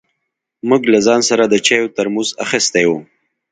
[0.69, 2.91] موږ له ځان سره د چای ترموز اخيستی و.